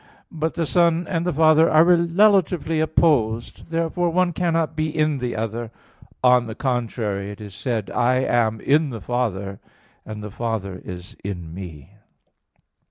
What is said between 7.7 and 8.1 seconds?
(John 14:10):